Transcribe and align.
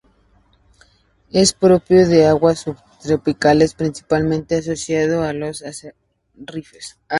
Es 1.31 1.53
propio 1.53 2.07
de 2.07 2.25
aguas 2.25 2.61
subtropicales, 2.61 3.75
principalmente 3.75 4.55
asociado 4.55 5.21
a 5.21 5.31
los 5.31 5.61
arrecifes. 5.61 6.97